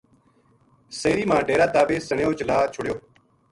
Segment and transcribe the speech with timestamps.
[0.99, 2.95] سیری ما ڈیراں تا بے سِنہیو چلا چھُڑیو